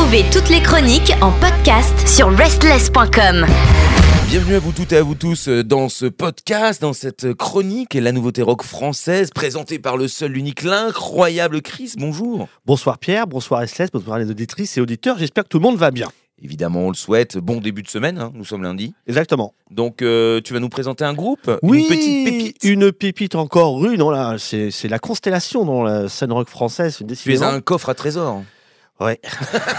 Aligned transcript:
Retrouvez 0.00 0.24
toutes 0.32 0.48
les 0.48 0.62
chroniques 0.62 1.12
en 1.20 1.30
podcast 1.30 2.08
sur 2.08 2.34
restless.com. 2.34 3.44
Bienvenue 4.28 4.54
à 4.54 4.58
vous 4.58 4.72
toutes 4.72 4.94
et 4.94 4.96
à 4.96 5.02
vous 5.02 5.14
tous 5.14 5.48
euh, 5.48 5.62
dans 5.62 5.90
ce 5.90 6.06
podcast, 6.06 6.80
dans 6.80 6.94
cette 6.94 7.34
chronique 7.34 7.94
et 7.94 8.00
la 8.00 8.10
nouveauté 8.10 8.40
rock 8.40 8.62
française 8.62 9.28
présentée 9.30 9.78
par 9.78 9.98
le 9.98 10.08
seul, 10.08 10.32
l'unique, 10.32 10.62
l'incroyable 10.62 11.60
Chris. 11.60 11.92
Bonjour. 11.98 12.48
Bonsoir 12.64 12.96
Pierre, 12.96 13.26
bonsoir 13.26 13.60
Restless, 13.60 13.90
bonsoir 13.92 14.18
les 14.18 14.30
auditrices 14.30 14.78
et 14.78 14.80
auditeurs. 14.80 15.18
J'espère 15.18 15.44
que 15.44 15.50
tout 15.50 15.58
le 15.58 15.64
monde 15.64 15.76
va 15.76 15.90
bien. 15.90 16.08
Évidemment, 16.42 16.86
on 16.86 16.88
le 16.88 16.96
souhaite. 16.96 17.36
Bon 17.36 17.60
début 17.60 17.82
de 17.82 17.88
semaine, 17.88 18.16
hein, 18.16 18.32
nous 18.34 18.46
sommes 18.46 18.62
lundi. 18.62 18.94
Exactement. 19.06 19.52
Donc, 19.70 20.00
euh, 20.00 20.40
tu 20.40 20.54
vas 20.54 20.60
nous 20.60 20.70
présenter 20.70 21.04
un 21.04 21.12
groupe 21.12 21.50
Oui, 21.62 21.80
Une 21.82 21.88
petite 21.88 22.24
pépite 22.24 22.64
Une 22.64 22.90
pépite 22.90 23.34
encore 23.34 23.78
rue. 23.78 23.98
Non, 23.98 24.08
là, 24.08 24.36
c'est 24.38 24.70
c'est 24.70 24.88
la 24.88 24.98
constellation 24.98 25.66
dans 25.66 25.82
la 25.82 26.08
scène 26.08 26.32
rock 26.32 26.48
française. 26.48 27.02
Tu 27.22 27.34
es 27.34 27.42
un 27.42 27.60
coffre 27.60 27.90
à 27.90 27.94
trésor. 27.94 28.42
Ouais. 29.00 29.20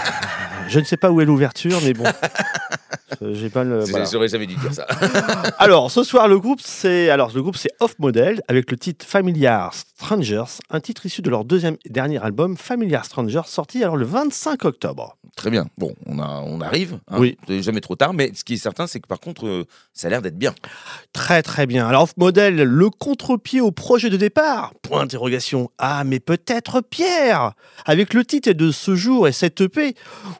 Je 0.68 0.78
ne 0.78 0.84
sais 0.84 0.96
pas 0.96 1.10
où 1.10 1.20
est 1.20 1.24
l'ouverture, 1.24 1.80
mais 1.82 1.92
bon. 1.92 2.04
Euh, 3.20 3.34
J'ai 3.34 3.50
pas 3.50 3.64
le. 3.64 3.80
voilà. 3.84 4.04
J'aurais 4.10 4.28
jamais 4.28 4.46
dû 4.46 4.54
dire 4.56 4.72
ça. 4.72 4.84
Alors, 5.58 5.90
ce 5.90 6.02
soir, 6.02 6.28
le 6.28 6.38
groupe, 6.38 6.60
c'est 6.62 7.10
alors 7.10 7.30
le 7.34 7.42
groupe, 7.42 7.56
c'est 7.56 7.70
Off 7.80 7.98
Model 7.98 8.40
avec 8.48 8.70
le 8.70 8.76
titre 8.76 9.04
Familiar 9.06 9.72
Strangers, 9.74 10.44
un 10.70 10.80
titre 10.80 11.06
issu 11.06 11.22
de 11.22 11.30
leur 11.30 11.44
deuxième 11.44 11.76
et 11.84 11.90
dernier 11.90 12.22
album 12.22 12.56
Familiar 12.56 13.04
Strangers, 13.04 13.42
sorti 13.46 13.82
alors 13.82 13.96
le 13.96 14.04
25 14.04 14.64
octobre. 14.64 15.16
Très 15.36 15.50
bien. 15.50 15.66
Bon, 15.78 15.94
on, 16.06 16.18
a, 16.18 16.42
on 16.44 16.60
arrive. 16.60 16.98
hein. 17.08 17.16
Oui. 17.18 17.38
Jamais 17.48 17.80
trop 17.80 17.96
tard. 17.96 18.12
Mais 18.12 18.32
ce 18.34 18.44
qui 18.44 18.54
est 18.54 18.58
certain, 18.58 18.86
c'est 18.86 19.00
que 19.00 19.06
par 19.06 19.18
contre, 19.20 19.46
euh, 19.46 19.64
ça 19.94 20.08
a 20.08 20.10
l'air 20.10 20.20
d'être 20.22 20.36
bien. 20.38 20.54
Très 21.12 21.42
très 21.42 21.66
bien. 21.66 21.86
Alors 21.86 22.02
Off 22.02 22.14
Model, 22.18 22.56
le 22.62 22.90
contre-pied 22.90 23.60
au 23.60 23.70
projet 23.70 24.10
de 24.10 24.16
départ 24.18 24.72
Point 24.82 25.00
d'interrogation. 25.02 25.70
Ah 25.78 26.04
mais 26.04 26.20
peut-être 26.20 26.80
Pierre 26.82 27.52
Avec 27.86 28.12
le 28.14 28.24
titre 28.24 28.52
de 28.52 28.70
ce 28.70 28.94
jour 28.94 29.26
et 29.28 29.32
cette 29.32 29.60
EP 29.62 29.94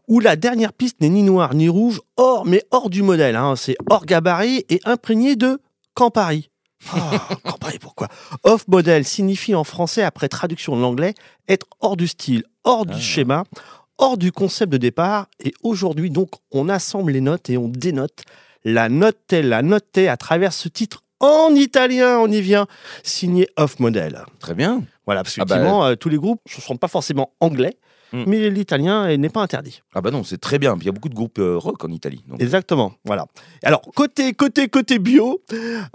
où 0.09 0.21
la 0.21 0.37
dernière 0.37 0.73
piste 0.75 1.01
n'est 1.01 1.09
ni 1.09 1.23
noire 1.23 1.55
ni 1.55 1.69
rouge, 1.71 2.01
hors 2.17 2.45
mais 2.45 2.62
hors 2.71 2.91
du 2.91 3.03
modèle. 3.03 3.37
hein. 3.37 3.57
C'est 3.57 3.77
hors 3.91 4.05
gabarit 4.07 4.65
et 4.69 4.81
imprégné 4.85 5.37
de 5.37 5.61
Campari. 5.95 6.51
Ah, 6.93 7.29
Campari 7.45 7.79
pourquoi? 7.79 8.09
Off 8.45 8.67
Model 8.69 9.05
signifie 9.05 9.55
en 9.55 9.65
français 9.65 10.03
après 10.03 10.29
traduction 10.29 10.77
de 10.77 10.81
l'anglais 10.83 11.15
être 11.49 11.67
hors 11.81 11.97
du 11.97 12.09
style, 12.09 12.45
hors 12.65 12.87
du 12.87 12.95
Ah. 12.97 13.01
schéma, 13.01 13.45
hors 13.99 14.17
du 14.19 14.33
concept 14.33 14.73
de 14.73 14.79
départ. 14.79 15.27
Et 15.45 15.53
aujourd'hui 15.63 16.11
donc 16.11 16.31
on 16.51 16.69
assemble 16.69 17.13
les 17.13 17.21
notes 17.21 17.51
et 17.51 17.57
on 17.59 17.69
dénote 17.69 18.23
la 18.65 18.89
note 18.89 19.17
la 19.33 19.63
note 19.63 19.97
à 19.99 20.17
travers 20.17 20.53
ce 20.53 20.69
titre 20.69 21.03
en 21.21 21.55
italien, 21.55 22.19
on 22.19 22.27
y 22.27 22.41
vient, 22.41 22.67
signé 23.05 23.49
Off 23.57 23.79
Model. 23.79 24.25
Très 24.41 24.55
bien. 24.55 24.83
Voilà, 25.07 25.23
parce 25.23 25.37
Ah 25.39 25.45
bah, 25.45 25.89
euh, 25.91 25.95
tous 25.95 26.09
les 26.09 26.17
groupes 26.17 26.41
ne 26.57 26.61
sont 26.61 26.77
pas 26.77 26.89
forcément 26.89 27.33
anglais, 27.39 27.77
Hmm. 28.13 28.25
mais 28.27 28.51
l'italien 28.51 29.07
euh, 29.09 29.17
n'est 29.17 29.29
pas 29.29 29.41
interdit. 29.41 29.83
Ah 29.95 30.01
bah 30.01 30.11
non, 30.11 30.25
c'est 30.25 30.41
très 30.41 30.59
bien. 30.59 30.77
Il 30.79 30.87
y 30.87 30.89
a 30.89 30.93
beaucoup 30.93 31.09
de 31.09 31.15
groupes 31.15 31.39
euh, 31.39 31.57
rock 31.57 31.85
en 31.85 31.89
Italie. 31.89 32.23
donc. 32.29 32.43
Exactement, 32.43 32.93
voilà. 33.05 33.27
Alors, 33.63 33.81
côté, 33.95 34.33
côté, 34.35 34.69
côté 34.69 34.99
bio, 34.99 35.43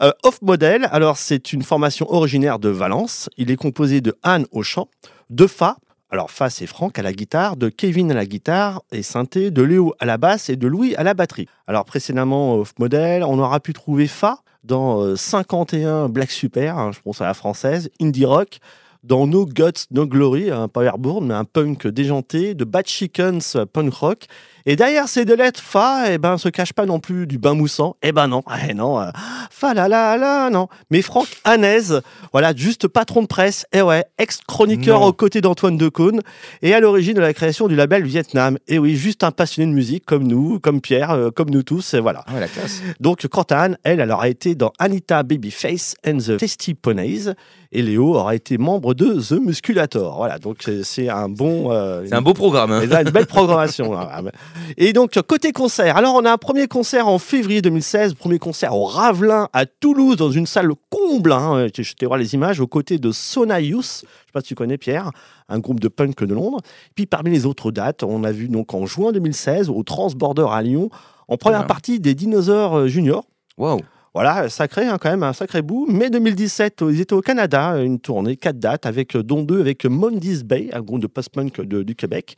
euh, 0.01 0.11
Off 0.23 0.41
Model, 0.41 0.87
alors 0.91 1.17
c'est 1.17 1.53
une 1.53 1.61
formation 1.61 2.11
originaire 2.11 2.59
de 2.59 2.69
Valence. 2.69 3.29
Il 3.37 3.51
est 3.51 3.55
composé 3.55 4.01
de 4.01 4.15
Anne 4.23 4.45
au 4.51 4.63
chant, 4.63 4.89
de 5.29 5.45
Fa, 5.45 5.77
alors 6.09 6.31
Fa 6.31 6.49
c'est 6.49 6.67
Franck 6.67 6.97
à 6.99 7.01
la 7.01 7.11
guitare, 7.11 7.57
de 7.57 7.67
Kevin 7.67 8.11
à 8.11 8.13
la 8.13 8.25
guitare 8.25 8.81
et 8.91 9.03
synthé, 9.03 9.51
de 9.51 9.61
Léo 9.61 9.93
à 9.99 10.05
la 10.05 10.17
basse 10.17 10.49
et 10.49 10.55
de 10.55 10.67
Louis 10.67 10.95
à 10.95 11.03
la 11.03 11.13
batterie. 11.13 11.47
Alors 11.67 11.83
précédemment, 11.83 12.55
Off 12.55 12.73
Model, 12.79 13.23
on 13.23 13.37
aura 13.39 13.59
pu 13.59 13.73
trouver 13.73 14.07
Fa 14.07 14.39
dans 14.63 15.01
euh, 15.01 15.15
51 15.15 16.07
Black 16.09 16.31
Super, 16.31 16.77
hein, 16.77 16.91
je 16.93 16.99
pense 17.01 17.21
à 17.21 17.25
la 17.25 17.33
française, 17.33 17.89
Indie 18.01 18.25
Rock, 18.25 18.59
dans 19.07 19.25
No 19.25 19.45
Guts, 19.45 19.87
No 19.91 20.05
Glory, 20.05 20.51
un 20.51 20.67
powerboard, 20.67 21.23
mais 21.23 21.33
un 21.33 21.45
punk 21.45 21.87
déjanté, 21.87 22.53
de 22.53 22.65
Bad 22.65 22.87
Chickens, 22.87 23.57
punk 23.71 23.93
rock. 23.93 24.25
Et 24.69 24.75
derrière 24.75 25.07
ces 25.07 25.23
deux 25.23 25.37
lettres, 25.37 25.61
Fa, 25.63 26.11
eh 26.11 26.17
ben, 26.17 26.37
se 26.37 26.49
cache 26.49 26.73
pas 26.73 26.85
non 26.85 26.99
plus 26.99 27.25
du 27.25 27.37
bain 27.37 27.53
moussant. 27.53 27.95
Eh 28.03 28.11
ben 28.11 28.27
non, 28.27 28.43
eh 28.69 28.73
non, 28.73 28.99
euh, 28.99 29.05
Fa 29.49 29.73
la 29.73 29.87
la 29.87 30.17
la, 30.17 30.49
non. 30.49 30.67
Mais 30.91 31.01
Franck 31.01 31.27
Hanez, 31.45 32.01
voilà, 32.33 32.53
juste 32.53 32.89
patron 32.89 33.21
de 33.21 33.27
presse, 33.27 33.65
et 33.71 33.81
ouais, 33.81 34.03
ex-chroniqueur 34.17 35.03
aux 35.03 35.13
côtés 35.13 35.39
d'Antoine 35.39 35.77
Decaune, 35.77 36.19
et 36.61 36.73
à 36.73 36.81
l'origine 36.81 37.13
de 37.13 37.21
la 37.21 37.33
création 37.33 37.69
du 37.69 37.77
label 37.77 38.03
Vietnam. 38.03 38.57
Et 38.67 38.77
oui, 38.77 38.97
juste 38.97 39.23
un 39.23 39.31
passionné 39.31 39.71
de 39.71 39.75
musique 39.75 40.05
comme 40.05 40.27
nous, 40.27 40.59
comme 40.59 40.81
Pierre, 40.81 41.11
euh, 41.11 41.31
comme 41.31 41.49
nous 41.49 41.63
tous, 41.63 41.93
et 41.93 42.01
voilà. 42.01 42.25
Ah 42.27 42.33
ouais, 42.33 42.41
la 42.41 42.47
classe. 42.49 42.81
Donc, 42.99 43.25
quant 43.27 43.43
à 43.49 43.59
Anne, 43.61 43.77
elle, 43.83 44.01
elle 44.01 44.11
aura 44.11 44.27
été 44.27 44.53
dans 44.53 44.73
Anita 44.79 45.23
Babyface 45.23 45.95
and 46.05 46.17
the 46.17 46.35
Tasty 46.37 46.73
Ponies. 46.73 47.29
Et 47.73 47.81
Léo 47.81 48.15
aura 48.15 48.33
été 48.33 48.57
membre 48.57 48.93
de 48.93 49.19
The 49.21 49.41
Musculator. 49.41 50.15
Voilà, 50.15 50.39
donc 50.39 50.69
c'est- 50.83 51.09
un 51.09 51.27
bon. 51.27 51.69
euh, 51.71 52.05
C'est 52.07 52.15
un 52.15 52.21
beau 52.21 52.33
programme. 52.33 52.71
hein. 52.71 52.81
une 52.81 53.09
belle 53.11 53.25
programmation. 53.25 53.93
Et 54.77 54.93
donc, 54.93 55.19
côté 55.21 55.51
concert. 55.51 55.97
Alors, 55.97 56.15
on 56.15 56.25
a 56.25 56.31
un 56.31 56.37
premier 56.37 56.67
concert 56.67 57.07
en 57.07 57.19
février 57.19 57.61
2016, 57.61 58.13
premier 58.13 58.39
concert 58.39 58.75
au 58.75 58.85
Ravelin 58.85 59.47
à 59.53 59.65
Toulouse, 59.65 60.17
dans 60.17 60.31
une 60.31 60.45
salle 60.45 60.71
comble. 60.89 61.31
Hein. 61.31 61.67
Je 61.75 61.93
t'ai 61.93 62.05
voir 62.05 62.17
les 62.17 62.33
images, 62.33 62.59
aux 62.59 62.67
côtés 62.67 62.97
de 62.97 63.11
Sona 63.11 63.61
Youth. 63.61 63.83
Je 63.83 64.07
sais 64.07 64.31
pas 64.33 64.41
si 64.41 64.47
tu 64.47 64.55
connais 64.55 64.77
Pierre, 64.77 65.11
un 65.49 65.59
groupe 65.59 65.79
de 65.79 65.87
punk 65.87 66.23
de 66.23 66.33
Londres. 66.33 66.59
Puis, 66.95 67.05
parmi 67.05 67.31
les 67.31 67.45
autres 67.45 67.71
dates, 67.71 68.03
on 68.03 68.23
a 68.23 68.31
vu 68.31 68.47
donc 68.49 68.73
en 68.73 68.85
juin 68.85 69.11
2016 69.11 69.69
au 69.69 69.83
Transborder 69.83 70.47
à 70.49 70.61
Lyon, 70.61 70.89
en 71.27 71.37
première 71.37 71.67
partie 71.67 71.99
des 71.99 72.15
Dinosaures 72.15 72.77
euh, 72.77 72.87
Junior. 72.87 73.25
Waouh. 73.57 73.81
Voilà, 74.13 74.49
sacré 74.49 74.87
hein, 74.87 74.97
quand 74.99 75.11
même, 75.11 75.21
un 75.21 75.33
sacré 75.33 75.61
bout. 75.61 75.85
Mai 75.87 76.09
2017, 76.09 76.83
ils 76.89 77.01
étaient 77.01 77.13
au 77.13 77.21
Canada, 77.21 77.77
une 77.77 77.99
tournée, 77.99 78.35
quatre 78.35 78.57
dates, 78.57 78.87
avec 78.87 79.15
euh, 79.15 79.21
dont 79.21 79.43
deux 79.43 79.59
avec 79.59 79.85
Mondays 79.85 80.43
Bay, 80.43 80.69
un 80.73 80.81
groupe 80.81 81.01
de 81.01 81.07
post-punk 81.07 81.61
du 81.61 81.95
Québec. 81.95 82.35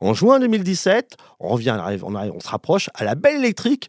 En 0.00 0.14
juin 0.14 0.38
2017, 0.40 1.16
on 1.40 1.48
revient, 1.48 1.74
on, 1.76 1.80
arrive- 1.80 2.04
on 2.04 2.14
arrive- 2.14 2.32
on 2.34 2.40
se 2.40 2.48
rapproche 2.48 2.88
à 2.94 3.04
la 3.04 3.14
Belle 3.14 3.36
Électrique 3.36 3.88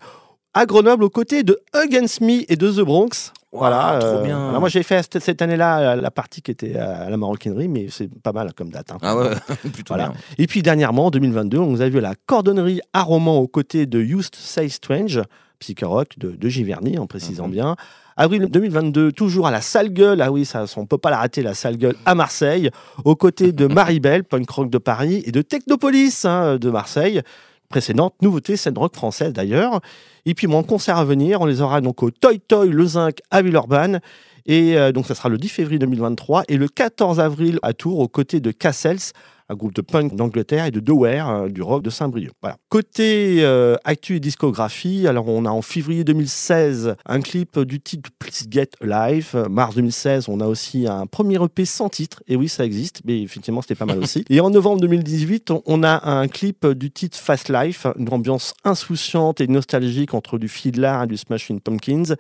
à 0.54 0.66
Grenoble 0.66 1.04
aux 1.06 1.10
côtés 1.10 1.44
de 1.44 1.60
Against 1.74 2.20
Me 2.22 2.52
et 2.52 2.56
de 2.58 2.70
The 2.72 2.82
Bronx. 2.82 3.32
Voilà, 3.54 3.98
trop 4.00 4.10
euh, 4.10 4.24
bien. 4.24 4.48
alors 4.50 4.62
moi 4.62 4.70
j'ai 4.70 4.82
fait 4.84 5.06
cette, 5.20 5.42
année-là 5.42 5.96
la 5.98 6.12
partie 6.12 6.42
qui 6.42 6.52
était 6.52 6.78
à 6.78 7.10
la 7.10 7.18
maroquinerie, 7.18 7.68
mais 7.68 7.88
c'est 7.90 8.10
pas 8.22 8.32
mal 8.32 8.54
comme 8.54 8.70
date. 8.70 8.92
hein. 8.92 8.98
Ah 9.02 9.16
ouais, 9.18 9.30
plutôt 9.74 9.94
Voilà. 9.94 10.10
bien. 10.10 10.18
Et 10.38 10.48
puis 10.48 10.62
dernièrement, 10.62 11.08
en 11.08 11.12
2022, 11.12 11.58
on 11.58 11.68
nous 11.68 11.82
a 11.82 11.90
vu 11.90 11.98
à 11.98 12.02
la 12.02 12.16
cordonnerie 12.26 12.80
à 12.94 13.04
Romans 13.04 13.40
aux 13.40 13.48
côtés 13.50 13.86
de 13.86 14.00
Used 14.00 14.36
Say 14.36 14.70
Strange, 14.70 15.22
psychorock 15.60 16.18
de, 16.18 16.32
de 16.32 16.50
Giverny, 16.50 16.98
en 16.98 17.08
précisant 17.08 17.46
Mhm. 17.48 17.52
bien. 17.52 17.76
Avril 18.24 18.46
2022, 18.52 19.14
toujours 19.14 19.48
à 19.48 19.52
la 19.52 19.62
Salle 19.62 19.90
Gueule, 19.90 20.22
ah 20.22 20.32
oui, 20.32 20.46
ça, 20.46 20.66
on 20.78 20.86
peut 20.86 21.00
pas 21.00 21.09
la 21.09 21.18
rater, 21.18 21.42
la 21.42 21.56
Salle 21.56 21.78
Gueule 21.78 21.96
à 22.06 22.14
Marseille, 22.14 22.70
aux 23.04 23.16
côtés 23.16 23.52
de 23.52 23.66
Maribel, 23.66 24.24
punk 24.24 24.48
rock 24.48 24.70
de 24.70 24.78
Paris, 24.78 25.24
et 25.26 25.32
de 25.32 25.42
Technopolis 25.42 26.24
hein, 26.24 26.58
de 26.58 26.70
Marseille. 26.70 27.24
Précédente 27.70 28.14
nouveauté, 28.22 28.58
scène 28.58 28.78
rock 28.78 28.96
française 28.96 29.34
d'ailleurs. 29.34 29.82
Et 30.28 30.36
puis 30.36 30.46
mon 30.46 30.62
concert 30.62 30.98
à 30.98 31.04
venir, 31.04 31.42
on 31.42 31.48
les 31.48 31.62
aura 31.62 31.82
donc 31.82 32.04
au 32.04 32.12
Toy 32.12 32.40
Toy 32.40 32.70
Le 32.70 32.86
Zinc 32.86 33.22
à 33.32 33.42
Villeurbanne. 33.42 34.02
Et 34.46 34.78
euh, 34.78 34.92
donc 34.92 35.08
ça 35.08 35.16
sera 35.16 35.30
le 35.30 35.40
10 35.40 35.50
février 35.50 35.80
2023 35.80 36.44
et 36.48 36.58
le 36.58 36.68
14 36.68 37.20
avril 37.20 37.58
à 37.64 37.74
Tours 37.74 37.98
aux 37.98 38.08
côtés 38.08 38.40
de 38.40 38.52
Cassels, 38.52 39.14
un 39.52 39.56
groupe 39.56 39.74
de 39.76 39.82
punk 39.82 40.16
d'Angleterre 40.16 40.66
et 40.66 40.72
de 40.72 40.80
Doware, 40.80 41.30
euh, 41.30 41.48
du 41.50 41.62
rock 41.62 41.84
de 41.84 41.90
Saint-Brieuc. 41.90 42.32
Voilà. 42.42 42.56
Côté 42.70 43.38
euh, 43.42 43.76
actu 43.84 44.16
et 44.16 44.20
discographie, 44.22 45.08
alors 45.08 45.28
on 45.28 45.44
a 45.46 45.50
en 45.50 45.62
février 45.62 46.04
2016 46.06 46.96
un 47.06 47.22
clip 47.22 47.60
du 47.60 47.82
titre 47.82 48.10
Please 48.18 48.46
Get 48.50 48.70
Alive. 48.82 49.32
Euh, 49.36 49.50
Mars 49.50 49.76
2016, 49.76 50.30
on 50.30 50.40
a 50.40 50.48
aussi 50.48 50.88
un 50.88 51.06
premier 51.06 51.36
EP 51.44 51.66
sans 51.66 51.90
titre. 51.90 52.24
Et 52.30 52.36
oui, 52.38 52.48
ça 52.48 52.66
existe, 52.66 53.02
mais 53.06 53.22
effectivement, 53.22 53.62
c'était 53.62 53.76
pas 53.76 53.86
mal 53.86 54.00
aussi. 54.00 54.24
Et 54.30 54.40
en 54.40 54.50
novembre 54.50 54.80
2018, 54.82 55.52
on- 55.52 55.62
on 55.66 55.84
a 55.84 56.10
un 56.10 56.28
clip 56.30 56.66
du 56.68 56.90
titre 56.90 57.18
Fast 57.18 57.50
Life, 57.50 57.86
une 57.98 58.08
ambiance 58.14 58.54
insouciante 58.64 59.42
et 59.42 59.48
nostalgique 59.48 60.14
entre 60.14 60.38
du 60.38 60.48
Fiddler 60.48 60.98
et 61.04 61.08
du 61.08 61.18
Smashing 61.18 61.60
Pumpkins. 61.60 62.16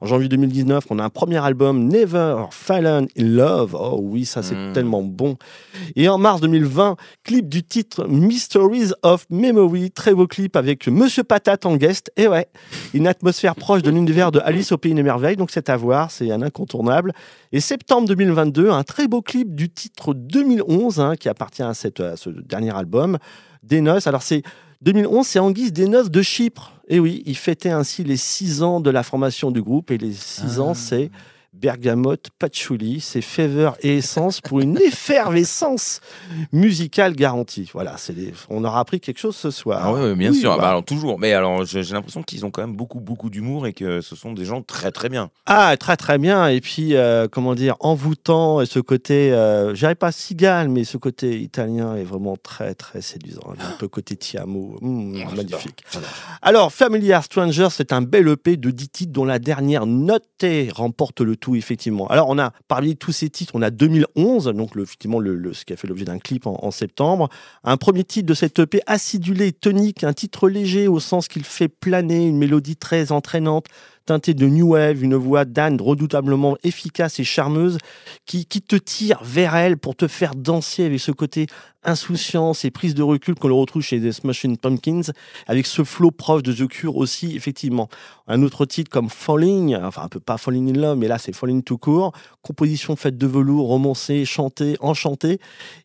En 0.00 0.06
janvier 0.06 0.28
2019, 0.28 0.84
on 0.90 0.98
a 0.98 1.04
un 1.04 1.10
premier 1.10 1.36
album 1.38 1.86
Never 1.88 2.44
Fallen 2.50 3.06
in 3.16 3.24
Love. 3.24 3.76
Oh 3.78 3.98
oui, 4.02 4.24
ça 4.24 4.42
c'est 4.42 4.54
Mm. 4.56 4.72
tellement 4.72 5.02
bon. 5.02 5.36
Et 5.94 6.08
en 6.08 6.18
mars 6.18 6.40
2020, 6.40 6.96
clip 7.22 7.48
du 7.48 7.62
titre 7.62 8.06
Mysteries 8.08 8.90
of 9.02 9.26
Memory, 9.30 9.92
très 9.92 10.12
beau 10.14 10.26
clip 10.26 10.56
avec 10.56 10.88
Monsieur 10.88 11.22
Patate 11.24 11.66
en 11.66 11.76
guest. 11.76 12.10
Et 12.16 12.26
ouais, 12.26 12.48
une 12.94 13.06
atmosphère 13.06 13.54
proche 13.54 13.82
de 13.82 13.90
l'univers 13.90 14.32
de 14.32 14.40
Alice 14.40 14.72
au 14.72 14.76
pays 14.78 14.92
des 14.94 15.02
merveilles, 15.04 15.36
donc 15.36 15.50
c'est 15.50 15.68
à 15.70 15.76
voir, 15.76 16.10
c'est 16.10 16.30
un 16.32 16.42
incontournable. 16.42 17.12
Et 17.52 17.60
septembre 17.60 18.08
2022, 18.08 18.70
un 18.70 18.82
très 18.82 19.06
beau 19.06 19.22
clip 19.22 19.54
du 19.54 19.70
titre 19.70 20.14
2011 20.14 20.98
hein, 21.00 21.14
qui 21.16 21.28
appartient 21.28 21.62
à, 21.62 21.74
cette- 21.74 22.00
à 22.00 22.16
ce 22.16 22.30
dernier 22.30 22.74
album, 22.76 23.18
Des 23.62 23.80
Noces. 23.80 24.06
Alors 24.06 24.22
c'est 24.22 24.42
2011, 24.82 25.26
c'est 25.26 25.38
en 25.38 25.50
guise 25.52 25.72
des 25.72 25.88
noces 25.88 26.10
de 26.10 26.22
Chypre. 26.22 26.72
Et 26.88 27.00
oui, 27.00 27.22
il 27.26 27.36
fêtait 27.36 27.70
ainsi 27.70 28.04
les 28.04 28.16
six 28.16 28.62
ans 28.62 28.80
de 28.80 28.90
la 28.90 29.02
formation 29.02 29.50
du 29.50 29.60
groupe 29.62 29.90
et 29.90 29.98
les 29.98 30.12
six 30.12 30.58
Ah. 30.58 30.62
ans, 30.62 30.74
c'est 30.74 31.10
bergamote, 31.60 32.28
patchouli, 32.38 33.00
c'est 33.00 33.20
fever 33.22 33.70
et 33.82 33.96
essence 33.98 34.40
pour 34.40 34.60
une 34.60 34.78
effervescence 34.80 36.00
musicale 36.52 37.14
garantie. 37.14 37.70
Voilà, 37.72 37.96
c'est 37.96 38.12
des- 38.14 38.32
on 38.50 38.64
aura 38.64 38.80
appris 38.80 39.00
quelque 39.00 39.18
chose 39.18 39.36
ce 39.36 39.50
soir. 39.50 39.80
Ah 39.84 39.92
ouais, 39.92 40.14
bien 40.14 40.30
Oui, 40.30 40.38
sûr. 40.40 40.50
bah. 40.56 40.62
Bah, 40.62 40.68
alors, 40.70 40.84
toujours. 40.84 41.18
Mais 41.18 41.32
alors, 41.32 41.64
j'ai 41.64 41.82
l'impression 41.82 42.22
qu'ils 42.22 42.44
ont 42.44 42.50
quand 42.50 42.62
même 42.62 42.76
beaucoup, 42.76 43.00
beaucoup 43.00 43.30
d'humour 43.30 43.66
et 43.66 43.72
que 43.72 44.00
ce 44.00 44.16
sont 44.16 44.32
des 44.32 44.44
gens 44.44 44.62
très, 44.62 44.90
très 44.90 45.08
bien. 45.08 45.30
Ah, 45.46 45.76
très 45.78 45.96
très 45.96 46.18
bien. 46.18 46.48
Et 46.48 46.60
puis, 46.60 46.94
euh, 46.96 47.28
comment 47.30 47.54
dire, 47.54 47.76
envoûtant, 47.80 48.60
et 48.60 48.66
ce 48.66 48.80
côté, 48.80 49.32
euh, 49.32 49.72
dirais 49.72 49.94
pas 49.94 50.12
cigale, 50.12 50.68
mais 50.68 50.84
ce 50.84 50.96
côté 50.96 51.40
italien 51.40 51.94
est 51.96 52.04
vraiment 52.04 52.36
très 52.36 52.74
très 52.74 53.00
séduisant. 53.02 53.42
Un 53.58 53.76
peu 53.78 53.88
côté 53.88 54.16
Tiamo, 54.16 54.78
Mmh, 54.80 55.22
Oh, 55.30 55.34
magnifique. 55.36 55.84
Alors, 56.42 56.72
Familiar 56.72 57.22
Stranger, 57.22 57.68
c'est 57.70 57.92
un 57.92 58.02
bel 58.02 58.28
EP 58.28 58.56
de 58.56 58.70
10 58.70 58.88
titres 58.88 59.12
dont 59.12 59.24
la 59.24 59.38
dernière 59.38 59.86
notée 59.86 60.68
remporte 60.74 61.20
le 61.20 61.36
tout, 61.36 61.45
effectivement. 61.54 62.08
Alors, 62.08 62.28
on 62.28 62.38
a, 62.38 62.52
parmi 62.68 62.96
tous 62.96 63.12
ces 63.12 63.30
titres, 63.30 63.52
on 63.54 63.62
a 63.62 63.70
2011, 63.70 64.46
donc 64.46 64.76
effectivement 64.76 65.20
le, 65.20 65.52
ce 65.52 65.64
qui 65.64 65.72
a 65.72 65.76
fait 65.76 65.86
l'objet 65.86 66.04
d'un 66.04 66.18
clip 66.18 66.46
en, 66.46 66.58
en 66.62 66.70
septembre. 66.70 67.28
Un 67.64 67.76
premier 67.76 68.04
titre 68.04 68.26
de 68.26 68.34
cet 68.34 68.58
EP 68.58 68.80
acidulé, 68.86 69.52
tonique, 69.52 70.04
un 70.04 70.12
titre 70.12 70.48
léger 70.48 70.88
au 70.88 71.00
sens 71.00 71.28
qu'il 71.28 71.44
fait 71.44 71.68
planer, 71.68 72.26
une 72.26 72.38
mélodie 72.38 72.76
très 72.76 73.12
entraînante, 73.12 73.66
teintée 74.06 74.34
de 74.34 74.46
new 74.46 74.68
wave, 74.68 75.02
une 75.02 75.16
voix 75.16 75.44
d'Anne 75.44 75.80
redoutablement 75.80 76.56
efficace 76.62 77.18
et 77.20 77.24
charmeuse 77.24 77.78
qui, 78.24 78.46
qui 78.46 78.62
te 78.62 78.76
tire 78.76 79.20
vers 79.22 79.54
elle 79.56 79.76
pour 79.76 79.96
te 79.96 80.06
faire 80.06 80.34
danser 80.34 80.84
avec 80.84 81.00
ce 81.00 81.12
côté 81.12 81.46
insouciance 81.86 82.64
et 82.64 82.70
prise 82.70 82.94
de 82.94 83.02
recul 83.02 83.34
qu'on 83.34 83.48
le 83.48 83.54
retrouve 83.54 83.82
chez 83.82 83.98
les 83.98 84.12
Smashing 84.12 84.56
Pumpkins, 84.56 85.12
avec 85.46 85.66
ce 85.66 85.84
flow 85.84 86.10
proche 86.10 86.42
de 86.42 86.52
The 86.52 86.68
Cure 86.68 86.96
aussi, 86.96 87.36
effectivement. 87.36 87.88
Un 88.26 88.42
autre 88.42 88.66
titre 88.66 88.90
comme 88.90 89.08
Falling, 89.08 89.76
enfin 89.76 90.02
un 90.02 90.08
peu 90.08 90.20
pas 90.20 90.36
Falling 90.36 90.70
in 90.70 90.80
Love, 90.80 90.98
mais 90.98 91.08
là 91.08 91.18
c'est 91.18 91.34
Falling 91.34 91.62
tout 91.62 91.78
court, 91.78 92.12
composition 92.42 92.96
faite 92.96 93.16
de 93.16 93.26
velours, 93.26 93.68
romancée, 93.68 94.24
chantée, 94.24 94.76
enchantée, 94.80 95.38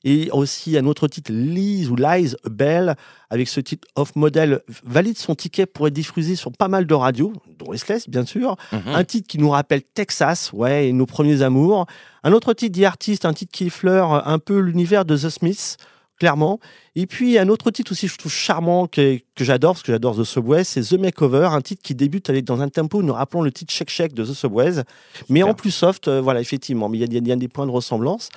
et 0.03 0.29
aussi 0.31 0.77
un 0.77 0.85
autre 0.85 1.07
titre, 1.07 1.31
Lies 1.31 1.87
ou 1.87 1.95
Lies 1.95 2.35
Bell, 2.49 2.95
avec 3.31 3.47
ce 3.47 3.59
titre 3.61 3.87
Off 3.95 4.15
Model, 4.15 4.59
valide 4.83 5.17
son 5.17 5.33
ticket 5.35 5.65
pour 5.65 5.87
être 5.87 5.93
diffusé 5.93 6.35
sur 6.35 6.51
pas 6.51 6.67
mal 6.67 6.85
de 6.85 6.93
radios, 6.93 7.33
dont 7.57 7.71
Restless 7.71 8.07
bien 8.09 8.25
sûr, 8.25 8.57
Mhm. 8.73 8.81
un 8.87 9.03
titre 9.03 9.27
qui 9.27 9.39
nous 9.39 9.49
rappelle 9.49 9.81
Texas, 9.81 10.51
ouais, 10.53 10.89
et 10.89 10.93
nos 10.93 11.05
premiers 11.05 11.41
amours. 11.41 11.85
Un 12.23 12.33
autre 12.33 12.53
titre 12.53 12.79
d'artiste, 12.79 13.25
un 13.25 13.33
titre 13.33 13.51
qui 13.51 13.65
effleure 13.67 14.27
un 14.27 14.37
peu 14.37 14.59
l'univers 14.59 15.05
de 15.05 15.17
The 15.17 15.29
Smiths, 15.29 15.77
clairement. 16.19 16.59
Et 16.95 17.07
puis 17.07 17.39
un 17.39 17.47
autre 17.47 17.71
titre 17.71 17.93
aussi, 17.93 18.07
je 18.07 18.15
trouve 18.17 18.31
charmant, 18.31 18.85
que, 18.85 19.17
que 19.33 19.43
j'adore, 19.43 19.73
parce 19.73 19.83
que 19.83 19.91
j'adore 19.91 20.15
The 20.17 20.23
Subway, 20.25 20.63
c'est 20.63 20.81
The 20.81 20.93
Makeover, 20.99 21.49
un 21.53 21.61
titre 21.61 21.81
qui 21.81 21.95
débute 21.95 22.29
avec 22.29 22.43
dans 22.45 22.61
un 22.61 22.67
tempo, 22.69 23.01
nous 23.01 23.13
rappelons 23.13 23.41
le 23.41 23.51
titre 23.51 23.73
Check 23.73 23.89
Check 23.89 24.13
de 24.13 24.23
The 24.25 24.33
Subways, 24.33 24.81
mais 25.29 25.41
en 25.41 25.53
plus 25.55 25.71
soft, 25.71 26.07
euh, 26.09 26.21
voilà, 26.21 26.41
effectivement, 26.41 26.89
mais 26.89 26.97
y, 26.99 27.01
y 27.05 27.17
il 27.17 27.27
y 27.27 27.31
a 27.31 27.35
des 27.37 27.47
points 27.47 27.65
de 27.65 27.71
ressemblance. 27.71 28.29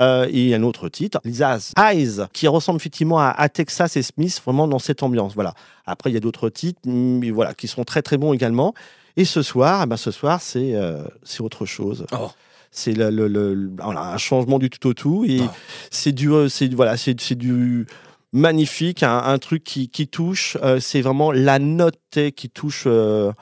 Euh, 0.00 0.26
et 0.32 0.52
un 0.56 0.64
autre 0.64 0.88
titre, 0.88 1.20
Lisa's 1.24 1.72
Eyes, 1.78 2.22
qui 2.32 2.48
ressemble 2.48 2.78
effectivement 2.78 3.20
à, 3.20 3.28
à 3.28 3.48
Texas 3.48 3.96
et 3.96 4.02
Smith, 4.02 4.42
vraiment 4.44 4.66
dans 4.66 4.80
cette 4.80 5.04
ambiance. 5.04 5.34
Voilà. 5.34 5.54
Après, 5.86 6.10
il 6.10 6.14
y 6.14 6.16
a 6.16 6.20
d'autres 6.20 6.48
titres, 6.48 6.80
mais 6.84 7.30
voilà, 7.30 7.54
qui 7.54 7.68
sont 7.68 7.84
très 7.84 8.02
très 8.02 8.16
bons 8.16 8.32
également. 8.32 8.74
Et 9.16 9.24
ce 9.24 9.40
soir, 9.42 9.82
eh 9.84 9.86
ben, 9.86 9.96
ce 9.96 10.10
soir, 10.10 10.40
c'est 10.40 10.74
euh, 10.74 11.04
c'est 11.22 11.42
autre 11.42 11.64
chose. 11.64 12.06
Oh. 12.10 12.28
C'est 12.72 12.92
le, 12.92 13.08
le- 13.10 13.28
le- 13.28 13.54
le- 13.54 13.70
voilà, 13.80 14.02
un 14.12 14.16
changement 14.18 14.58
du 14.58 14.68
tout 14.68 14.88
au 14.88 14.94
tout. 14.94 15.24
Et 15.28 15.42
Oh. 15.42 15.48
c'est 15.92 16.10
du, 16.10 16.32
euh, 16.32 16.48
c'est 16.48 16.74
voilà, 16.74 16.96
c'est 16.96 17.14
du 17.36 17.86
magnifique, 18.32 19.04
un, 19.04 19.18
un 19.18 19.38
truc 19.38 19.62
qui, 19.62 19.88
qui 19.88 20.08
touche. 20.08 20.56
euh, 20.64 20.80
c'est 20.80 21.02
vraiment 21.02 21.30
la 21.30 21.60
note 21.60 22.00
qui 22.34 22.50
touche 22.50 22.82
euh, 22.88 23.32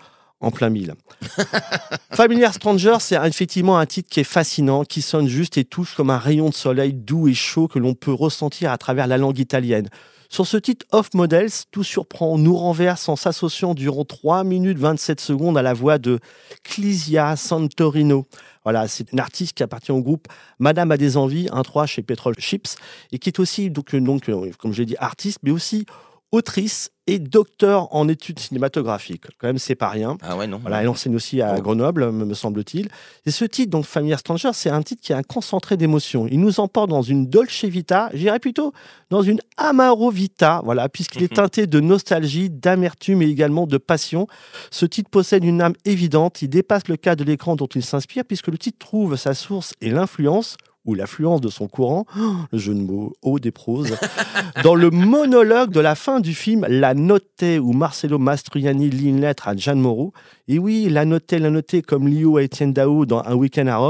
en 0.42 0.50
plein 0.50 0.68
mille. 0.68 0.94
Familiar 2.12 2.52
Stranger, 2.52 2.96
c'est 3.00 3.16
effectivement 3.26 3.78
un 3.78 3.86
titre 3.86 4.10
qui 4.10 4.20
est 4.20 4.24
fascinant, 4.24 4.84
qui 4.84 5.00
sonne 5.00 5.28
juste 5.28 5.56
et 5.56 5.64
touche 5.64 5.94
comme 5.94 6.10
un 6.10 6.18
rayon 6.18 6.50
de 6.50 6.54
soleil 6.54 6.92
doux 6.92 7.28
et 7.28 7.34
chaud 7.34 7.68
que 7.68 7.78
l'on 7.78 7.94
peut 7.94 8.12
ressentir 8.12 8.70
à 8.70 8.76
travers 8.76 9.06
la 9.06 9.16
langue 9.16 9.38
italienne. 9.38 9.88
Sur 10.28 10.46
ce 10.46 10.56
titre 10.56 10.86
Off 10.92 11.12
Models, 11.14 11.50
tout 11.70 11.84
surprend, 11.84 12.38
nous 12.38 12.56
renverse 12.56 13.08
en 13.08 13.16
s'associant 13.16 13.74
durant 13.74 14.04
3 14.04 14.44
minutes 14.44 14.78
27 14.78 15.20
secondes 15.20 15.58
à 15.58 15.62
la 15.62 15.74
voix 15.74 15.98
de 15.98 16.20
Clisia 16.64 17.36
Santorino. 17.36 18.26
Voilà, 18.64 18.88
c'est 18.88 19.12
une 19.12 19.20
artiste 19.20 19.54
qui 19.54 19.62
appartient 19.62 19.92
au 19.92 20.00
groupe 20.00 20.28
Madame 20.58 20.90
a 20.90 20.96
des 20.96 21.18
envies, 21.18 21.48
1-3 21.48 21.86
chez 21.86 22.02
Petrol 22.02 22.34
Chips, 22.38 22.76
et 23.12 23.18
qui 23.18 23.28
est 23.28 23.38
aussi, 23.40 23.70
donc, 23.70 23.94
euh, 23.94 24.00
donc 24.00 24.28
euh, 24.30 24.50
comme 24.58 24.72
j'ai 24.72 24.86
dit, 24.86 24.96
artiste, 24.98 25.38
mais 25.42 25.50
aussi 25.50 25.84
autrice 26.32 26.90
et 27.06 27.18
docteur 27.18 27.94
en 27.94 28.08
études 28.08 28.38
cinématographiques. 28.38 29.24
Quand 29.38 29.48
même, 29.48 29.58
c'est 29.58 29.74
pas 29.74 29.88
rien. 29.88 30.16
Ah 30.22 30.36
ouais, 30.36 30.46
non. 30.46 30.58
Voilà, 30.58 30.82
elle 30.82 30.88
enseigne 30.88 31.16
aussi 31.16 31.42
à 31.42 31.56
Oh. 31.58 31.60
Grenoble, 31.60 32.10
me 32.10 32.32
semble-t-il. 32.32 32.88
Et 33.26 33.30
ce 33.30 33.44
titre, 33.44 33.70
donc 33.70 33.84
Familiar 33.84 34.18
Stranger, 34.18 34.50
c'est 34.54 34.70
un 34.70 34.82
titre 34.82 35.02
qui 35.02 35.12
a 35.12 35.18
un 35.18 35.22
concentré 35.22 35.76
d'émotions. 35.76 36.26
Il 36.30 36.40
nous 36.40 36.60
emporte 36.60 36.88
dans 36.88 37.02
une 37.02 37.26
Dolce 37.26 37.64
Vita, 37.64 38.08
j'irais 38.14 38.38
plutôt 38.38 38.72
dans 39.10 39.22
une 39.22 39.40
Amaro 39.56 40.10
Vita, 40.10 40.62
voilà, 40.64 40.88
puisqu'il 40.88 41.22
est 41.22 41.34
teinté 41.34 41.66
de 41.66 41.80
nostalgie, 41.80 42.50
d'amertume 42.50 43.20
et 43.22 43.26
également 43.26 43.66
de 43.66 43.78
passion. 43.78 44.26
Ce 44.70 44.86
titre 44.86 45.10
possède 45.10 45.44
une 45.44 45.60
âme 45.60 45.74
évidente, 45.84 46.40
il 46.40 46.48
dépasse 46.48 46.88
le 46.88 46.96
cas 46.96 47.16
de 47.16 47.24
l'écran 47.24 47.56
dont 47.56 47.66
il 47.66 47.84
s'inspire, 47.84 48.24
puisque 48.24 48.48
le 48.48 48.58
titre 48.58 48.78
trouve 48.78 49.16
sa 49.16 49.34
source 49.34 49.72
et 49.80 49.90
l'influence 49.90 50.56
ou 50.84 50.94
l'affluence 50.94 51.40
de 51.40 51.48
son 51.48 51.68
courant, 51.68 52.06
le 52.52 52.58
jeu 52.58 52.74
de 52.74 52.80
mots, 52.80 53.14
haut 53.22 53.38
des 53.38 53.50
proses, 53.50 53.96
dans 54.64 54.74
le 54.74 54.90
monologue 54.90 55.70
de 55.70 55.80
la 55.80 55.94
fin 55.94 56.20
du 56.20 56.34
film 56.34 56.66
La 56.68 56.94
Notée, 56.94 57.58
où 57.58 57.72
Marcello 57.72 58.18
Mastroianni 58.18 58.90
lit 58.90 59.08
une 59.08 59.20
lettre 59.20 59.48
à 59.48 59.56
Jeanne 59.56 59.80
Moreau. 59.80 60.12
Et 60.48 60.58
oui, 60.58 60.88
La 60.88 61.04
Notée, 61.04 61.38
La 61.38 61.50
Notée, 61.50 61.82
comme 61.82 62.08
Lio 62.08 62.36
à 62.36 62.42
Étienne 62.42 62.72
Dao 62.72 63.06
dans 63.06 63.22
Un 63.24 63.34
week-end 63.34 63.66
à 63.66 63.82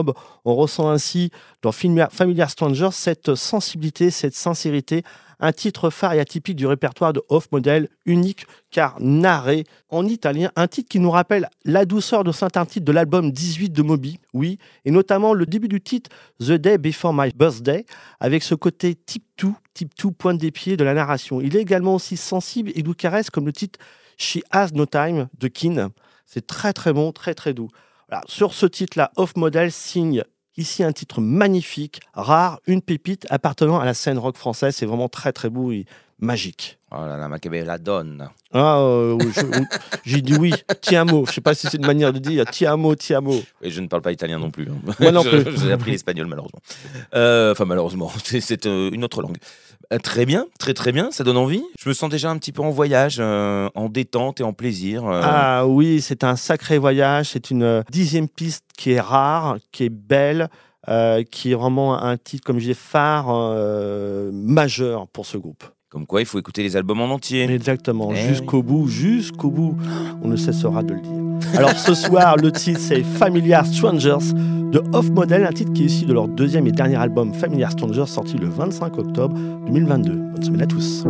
on 0.45 0.55
ressent 0.55 0.89
ainsi 0.89 1.31
dans 1.63 1.73
Familiar 1.73 2.51
Stranger 2.51 2.89
cette 2.93 3.35
sensibilité, 3.35 4.11
cette 4.11 4.35
sincérité, 4.35 5.03
un 5.43 5.53
titre 5.53 5.91
phare 5.91 6.15
et 6.15 6.21
atypique 6.21 6.57
du 6.57 6.67
répertoire 6.67 7.13
de 7.13 7.21
Off 7.29 7.51
Model, 7.51 7.89
unique 8.07 8.47
car 8.71 8.97
narré 9.01 9.65
en 9.91 10.07
italien, 10.07 10.51
un 10.57 10.69
titre 10.69 10.89
qui 10.89 11.01
nous 11.01 11.11
rappelle 11.11 11.51
la 11.65 11.85
douceur 11.85 12.25
de 12.25 12.31
certains 12.33 12.65
titres 12.65 12.87
de 12.87 12.93
l'album 12.93 13.33
18 13.33 13.71
de 13.71 13.83
Moby, 13.83 14.21
oui, 14.33 14.59
et 14.85 14.93
notamment 14.93 15.35
le 15.35 15.45
début 15.45 15.69
du 15.69 15.81
titre 15.81 16.11
The 16.39 16.53
Day 16.53 16.79
Before 16.79 17.13
My 17.13 17.33
Birthday, 17.35 17.85
avec 18.21 18.45
ce 18.45 18.55
côté 18.55 18.95
type 18.95 19.25
tout, 19.37 19.57
type 19.75 19.95
tout, 19.97 20.13
pointe 20.13 20.39
des 20.39 20.53
pieds 20.53 20.77
de 20.77 20.85
la 20.85 20.95
narration. 20.95 21.41
Il 21.41 21.57
est 21.57 21.61
également 21.61 21.97
aussi 21.97 22.17
sensible 22.17 22.71
et 22.77 22.83
doux 22.83 22.95
caresse 22.95 23.29
comme 23.29 23.47
le 23.47 23.53
titre 23.53 23.81
She 24.17 24.39
Has 24.53 24.69
No 24.73 24.87
Time 24.87 25.29
de 25.39 25.49
Keane. 25.49 25.91
C'est 26.25 26.47
très 26.47 26.73
très 26.73 26.93
bon, 26.93 27.11
très 27.11 27.35
très 27.35 27.53
doux. 27.53 27.69
Sur 28.27 28.55
ce 28.55 28.67
titre-là, 28.67 29.11
Off 29.17 29.35
Model 29.37 29.73
signe 29.73 30.23
ici 30.57 30.83
un 30.83 30.93
titre 30.93 31.21
magnifique, 31.21 32.01
rare, 32.15 32.61
une 32.67 32.83
pépite 32.83 33.27
appartenant 33.31 33.79
à 33.81 33.85
la 33.85 33.95
scène 33.95 34.19
rock 34.19 34.37
française. 34.37 34.75
C'est 34.77 34.87
vraiment 34.87 35.09
très 35.09 35.33
très 35.33 35.49
beau 35.51 35.73
et 35.73 35.87
magique. 36.19 36.79
Oh 36.95 37.07
là 37.07 37.17
là, 37.17 37.27
ma 37.27 37.39
la 37.65 37.79
donne. 37.79 38.29
Ah, 38.53 38.79
euh, 38.81 39.19
j'ai 40.05 40.21
dit 40.21 40.35
oui, 40.37 40.53
ti 40.83 40.95
amo. 40.95 41.25
Je 41.27 41.33
sais 41.33 41.41
pas 41.41 41.55
si 41.55 41.67
c'est 41.67 41.79
une 41.79 41.87
manière 41.87 42.13
de 42.13 42.19
dire 42.19 42.45
ti 42.45 42.67
amo, 42.67 42.95
ti 42.95 43.15
amo. 43.15 43.35
Et 43.63 43.71
je 43.71 43.81
ne 43.81 43.87
parle 43.89 44.03
pas 44.03 44.13
italien 44.13 44.39
non 44.39 44.51
plus. 44.51 44.69
hein. 44.69 44.77
Moi 45.01 45.11
non 45.11 45.23
plus. 45.25 45.43
J'ai 45.59 45.73
appris 45.73 45.91
l'espagnol 45.93 46.27
malheureusement. 46.27 46.61
Euh, 47.15 47.53
Enfin 47.53 47.65
malheureusement, 47.65 48.11
c'est- 48.25 48.41
c'est 48.43 48.67
euh, 48.67 48.91
une 48.93 49.05
autre 49.05 49.23
langue. 49.23 49.39
Euh, 49.93 49.99
très 49.99 50.25
bien, 50.25 50.47
très 50.59 50.75
très 50.75 50.93
bien, 50.93 51.11
ça 51.11 51.25
donne 51.25 51.37
envie. 51.37 51.63
Je 51.79 51.89
me 51.89 51.95
sens 51.95 52.09
déjà 52.11 52.31
un 52.31 52.39
petit 52.39 52.53
peu 52.53 52.63
en 52.63 52.71
voyage, 52.71 53.17
euh, 53.21 53.69
en 53.75 53.89
détente 53.89 54.41
et 54.41 54.45
en 54.45 54.53
plaisir. 54.53 55.07
euh. 55.07 55.21
Ah 55.23 55.67
oui, 55.67 56.01
c'est 56.01 56.25
un 56.25 56.37
sacré 56.37 56.79
voyage. 56.79 57.31
C'est 57.31 57.51
une 57.51 57.85
dixième 57.91 58.29
piste 58.29 58.65
qui 58.77 58.93
est 58.93 59.01
rare, 59.01 59.59
qui 59.71 59.85
est 59.85 59.91
belle, 59.91 60.49
qui 61.31 61.53
est 61.53 61.55
vraiment 61.55 62.03
un 62.03 62.17
titre, 62.17 62.45
comme 62.45 62.57
je 62.57 62.63
disais, 62.63 62.75
phare 62.75 63.29
majeur 64.33 65.07
pour 65.09 65.27
ce 65.27 65.37
groupe. 65.37 65.65
Comme 65.93 66.07
quoi, 66.07 66.21
il 66.23 66.27
faut 66.27 66.39
écouter 66.39 66.63
les 66.63 66.75
albums 66.75 67.03
en 67.03 67.11
entier. 67.11 67.43
Exactement, 67.51 68.13
Eh 68.15 68.29
jusqu'au 68.29 68.63
bout, 68.63 68.89
jusqu'au 68.89 69.51
bout, 69.51 69.77
on 70.23 70.29
ne 70.29 70.37
cessera 70.37 70.83
de 70.83 70.95
le 70.95 71.01
dire. 71.03 71.59
Alors 71.59 71.77
ce 71.77 71.93
soir, 71.93 72.37
le 72.39 72.51
titre 72.51 72.81
c'est 72.81 73.03
Familiar 73.03 73.67
Strangers 73.67 74.33
de 74.73 74.83
Off 74.95 75.11
Model, 75.11 75.45
un 75.45 75.53
titre 75.53 75.75
qui 75.75 75.83
est 75.83 75.87
issu 75.87 76.07
de 76.07 76.15
leur 76.15 76.29
deuxième 76.29 76.67
et 76.67 76.73
dernier 76.73 76.97
album 76.97 77.35
Familiar 77.35 77.73
Strangers 77.73 78.07
sorti 78.07 78.39
le 78.39 78.47
25 78.49 78.97
octobre 78.97 79.37
2022. 79.67 80.13
Bonne 80.15 80.43
semaine 80.43 80.63
à 80.63 80.67
tous. 80.67 81.05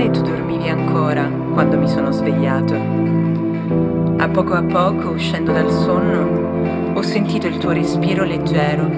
Stamane 0.00 0.10
tu 0.10 0.22
dormivi 0.22 0.68
ancora 0.70 1.28
quando 1.52 1.76
mi 1.76 1.86
sono 1.86 2.10
svegliato. 2.10 2.74
A 4.16 4.28
poco 4.28 4.54
a 4.54 4.62
poco, 4.62 5.10
uscendo 5.10 5.52
dal 5.52 5.70
sonno, 5.70 6.94
ho 6.94 7.02
sentito 7.02 7.46
il 7.46 7.58
tuo 7.58 7.72
respiro 7.72 8.24
leggero 8.24 8.88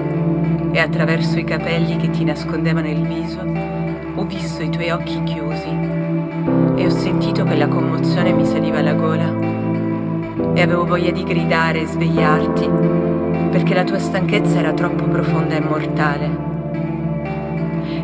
e 0.71 0.79
attraverso 0.79 1.37
i 1.37 1.43
capelli 1.43 1.97
che 1.97 2.09
ti 2.09 2.23
nascondevano 2.23 2.87
il 2.87 3.05
viso 3.05 3.41
ho 4.15 4.23
visto 4.25 4.63
i 4.63 4.69
tuoi 4.69 4.91
occhi 4.91 5.21
chiusi 5.23 5.67
e 6.75 6.85
ho 6.85 6.89
sentito 6.89 7.43
che 7.43 7.55
la 7.57 7.67
commozione 7.67 8.31
mi 8.31 8.45
saliva 8.45 8.77
alla 8.77 8.93
gola 8.93 9.29
e 10.53 10.61
avevo 10.61 10.85
voglia 10.85 11.11
di 11.11 11.23
gridare 11.23 11.81
e 11.81 11.85
svegliarti, 11.85 12.69
perché 13.51 13.73
la 13.73 13.83
tua 13.83 13.99
stanchezza 13.99 14.57
era 14.57 14.71
troppo 14.71 15.03
profonda 15.03 15.55
e 15.55 15.59
mortale. 15.59 16.29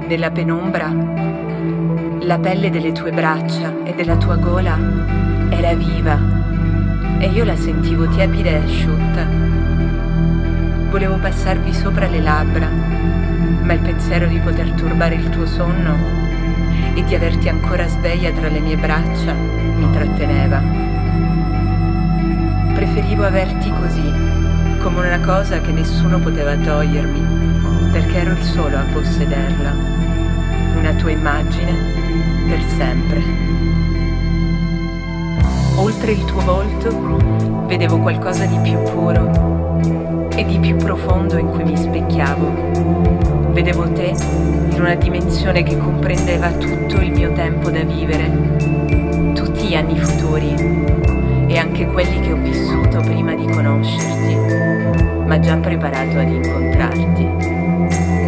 Nella 0.06 0.32
penombra, 0.32 1.20
la 2.22 2.38
pelle 2.38 2.70
delle 2.70 2.92
tue 2.92 3.12
braccia 3.12 3.84
e 3.84 3.94
della 3.94 4.18
tua 4.18 4.36
gola 4.36 4.78
era 5.50 5.74
viva 5.74 6.18
e 7.20 7.28
io 7.28 7.44
la 7.44 7.56
sentivo 7.56 8.08
tiepida 8.08 8.50
e 8.50 8.56
asciutta. 8.56 9.28
Volevo 10.90 11.18
passarvi 11.18 11.74
sopra 11.74 12.08
le 12.08 12.22
labbra, 12.22 12.68
ma 12.68 13.74
il 13.74 13.80
pensiero 13.80 14.28
di 14.28 14.40
poter 14.40 14.72
turbare 14.72 15.16
il 15.16 15.30
tuo 15.30 15.46
sonno 15.46 15.96
e 16.94 17.04
di 17.04 17.16
averti 17.16 17.50
ancora 17.50 17.88
sveglia 17.88 18.32
tra 18.32 18.48
le 18.48 18.60
mie 18.60 18.78
braccia 18.78 19.34
mi 19.34 19.92
tratteneva. 19.92 20.62
Preferivo 22.74 23.24
averti 23.24 23.72
così, 23.72 24.14
come 24.80 25.06
una 25.06 25.20
cosa 25.20 25.60
che 25.62 25.72
nessuno 25.72 26.20
poteva 26.20 26.56
togliermi, 26.56 27.92
perché 27.92 28.18
ero 28.18 28.32
il 28.32 28.44
solo 28.44 28.78
a 28.78 28.84
possederla, 28.92 29.99
una 30.80 30.94
tua 30.94 31.12
immagine 31.12 31.74
per 32.48 32.64
sempre. 32.78 33.22
Oltre 35.76 36.12
il 36.14 36.24
tuo 36.26 36.42
volto 36.42 37.66
vedevo 37.68 38.00
qualcosa 38.00 38.46
di 38.46 38.58
più 38.60 38.82
puro 38.84 40.28
e 40.36 40.46
di 40.46 40.58
più 40.58 40.76
profondo 40.78 41.38
in 41.38 41.50
cui 41.50 41.64
mi 41.64 41.78
specchiavo. 41.78 43.52
Vedevo 43.52 43.92
te 43.92 44.14
in 44.70 44.78
una 44.80 44.96
dimensione 44.96 45.64
che 45.64 45.78
comprendeva 45.78 46.50
tutto 46.52 47.02
il 47.02 47.12
mio 47.12 47.34
tempo 47.34 47.70
da 47.70 47.84
vivere, 47.84 49.34
tutti 49.34 49.68
gli 49.68 49.76
anni 49.76 50.00
futuri 50.00 50.54
e 51.48 51.58
anche 51.58 51.88
quelli 51.88 52.22
che 52.22 52.32
ho 52.32 52.38
vissuto 52.38 53.00
prima 53.02 53.34
di 53.34 53.46
conoscerti, 53.46 54.36
ma 55.26 55.40
già 55.40 55.58
preparato 55.58 56.20
ad 56.20 56.30
incontrarti. 56.30 58.19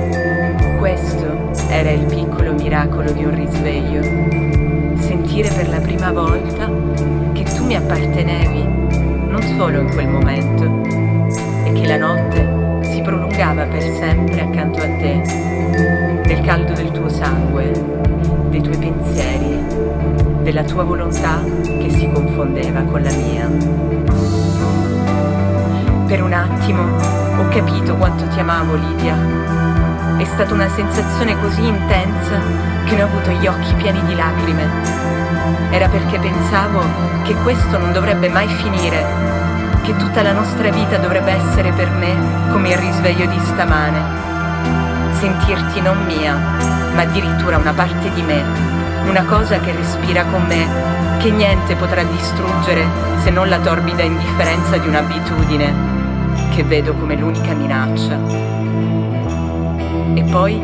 Questo 0.81 1.51
era 1.69 1.91
il 1.91 2.05
piccolo 2.05 2.53
miracolo 2.53 3.11
di 3.11 3.23
un 3.23 3.35
risveglio, 3.35 4.01
sentire 4.99 5.47
per 5.49 5.69
la 5.69 5.77
prima 5.77 6.11
volta 6.11 6.67
che 7.33 7.43
tu 7.43 7.65
mi 7.65 7.75
appartenevi, 7.75 8.63
non 9.27 9.43
solo 9.55 9.81
in 9.81 9.91
quel 9.91 10.07
momento, 10.07 10.81
e 11.65 11.71
che 11.73 11.85
la 11.85 11.97
notte 11.97 12.79
si 12.81 12.99
prolungava 13.01 13.65
per 13.65 13.83
sempre 13.83 14.41
accanto 14.41 14.79
a 14.79 14.87
te, 14.97 15.21
nel 16.25 16.41
caldo 16.41 16.73
del 16.73 16.89
tuo 16.89 17.09
sangue, 17.09 17.71
dei 18.49 18.61
tuoi 18.61 18.77
pensieri, 18.77 19.63
della 20.41 20.63
tua 20.63 20.81
volontà 20.81 21.43
che 21.61 21.91
si 21.91 22.09
confondeva 22.11 22.81
con 22.81 23.03
la 23.03 23.11
mia. 23.11 23.47
Per 26.07 26.23
un 26.23 26.33
attimo 26.33 26.81
ho 27.37 27.47
capito 27.49 27.95
quanto 27.97 28.27
ti 28.29 28.39
amavo, 28.39 28.73
Lidia. 28.73 29.80
È 30.17 30.25
stata 30.25 30.53
una 30.53 30.69
sensazione 30.69 31.39
così 31.39 31.65
intensa 31.65 32.39
che 32.85 32.95
ne 32.95 33.03
ho 33.03 33.05
avuto 33.05 33.31
gli 33.31 33.47
occhi 33.47 33.73
pieni 33.75 34.03
di 34.05 34.15
lacrime. 34.15 34.67
Era 35.71 35.87
perché 35.87 36.19
pensavo 36.19 36.81
che 37.23 37.33
questo 37.43 37.77
non 37.77 37.91
dovrebbe 37.91 38.29
mai 38.29 38.47
finire, 38.47 39.05
che 39.83 39.95
tutta 39.97 40.21
la 40.21 40.31
nostra 40.31 40.69
vita 40.69 40.97
dovrebbe 40.97 41.31
essere 41.31 41.71
per 41.71 41.89
me 41.89 42.15
come 42.51 42.69
il 42.69 42.77
risveglio 42.77 43.25
di 43.25 43.39
stamane. 43.39 43.99
Sentirti 45.19 45.81
non 45.81 46.05
mia, 46.05 46.35
ma 46.93 47.01
addirittura 47.01 47.57
una 47.57 47.73
parte 47.73 48.11
di 48.13 48.21
me, 48.21 48.43
una 49.07 49.23
cosa 49.23 49.59
che 49.59 49.71
respira 49.71 50.23
con 50.25 50.45
me, 50.45 50.67
che 51.17 51.31
niente 51.31 51.75
potrà 51.75 52.03
distruggere 52.03 52.85
se 53.23 53.29
non 53.29 53.47
la 53.47 53.59
torbida 53.59 54.01
indifferenza 54.01 54.77
di 54.77 54.87
un'abitudine 54.87 55.73
che 56.53 56.63
vedo 56.63 56.93
come 56.93 57.15
l'unica 57.15 57.53
minaccia. 57.53 58.17
E 60.13 60.23
poi 60.29 60.61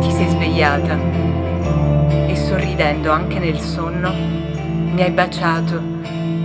ti 0.00 0.10
sei 0.10 0.28
svegliata 0.28 0.98
e 2.26 2.36
sorridendo 2.36 3.10
anche 3.10 3.38
nel 3.38 3.58
sonno 3.58 4.12
mi 4.12 5.02
hai 5.02 5.10
baciato 5.10 5.80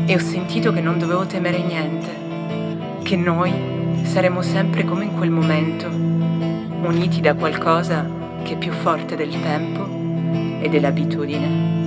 e 0.06 0.16
ho 0.16 0.20
sentito 0.20 0.72
che 0.72 0.80
non 0.80 0.98
dovevo 0.98 1.26
temere 1.26 1.62
niente, 1.62 2.08
che 3.04 3.18
noi 3.18 3.52
saremo 4.04 4.42
sempre 4.42 4.86
come 4.86 5.04
in 5.04 5.16
quel 5.18 5.32
momento, 5.32 5.88
uniti 5.88 7.20
da 7.20 7.36
qualcosa 7.36 8.10
che 8.44 8.54
è 8.54 8.58
più 8.58 8.72
forte 8.72 9.18
del 9.18 9.42
tempo 9.42 9.86
e 10.62 10.70
dell'abitudine. 10.70 11.87